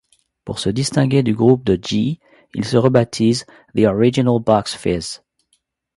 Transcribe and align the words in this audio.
Pour 0.45 0.57
se 0.57 0.71
distinguer 0.71 1.21
du 1.21 1.35
groupe 1.35 1.63
de 1.63 1.77
G, 1.79 2.19
ils 2.55 2.65
se 2.65 2.75
rebaptisent 2.75 3.45
The 3.75 3.85
Original 3.85 4.39
Bucks 4.39 4.75
Fizz. 4.75 5.21